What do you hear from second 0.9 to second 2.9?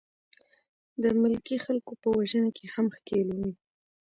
د ملکي خلکو په وژنه کې هم